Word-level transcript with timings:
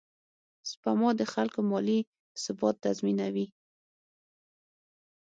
سپما 0.69 1.09
د 1.19 1.21
خلکو 1.33 1.59
مالي 1.69 1.99
ثبات 2.43 2.75
تضمینوي. 2.85 3.47